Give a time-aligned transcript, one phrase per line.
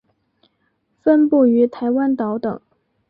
[1.03, 2.59] 分布于台湾岛等。